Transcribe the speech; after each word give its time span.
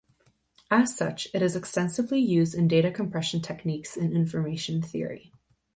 As 0.71 0.97
such, 0.97 1.27
it 1.31 1.43
is 1.43 1.55
extensively 1.55 2.17
used 2.19 2.55
in 2.55 2.67
data 2.67 2.89
compression 2.89 3.39
techniques 3.39 3.95
in 3.95 4.13
information 4.13 4.81
theory. 4.81 5.31